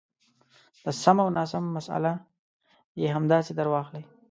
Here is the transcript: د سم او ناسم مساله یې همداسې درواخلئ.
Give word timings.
د 0.83 0.85
سم 1.01 1.17
او 1.23 1.29
ناسم 1.37 1.63
مساله 1.77 2.13
یې 2.99 3.07
همداسې 3.15 3.51
درواخلئ. 3.59 4.03